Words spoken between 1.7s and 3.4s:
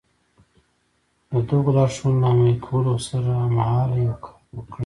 لارښوونو له عملي کولو سره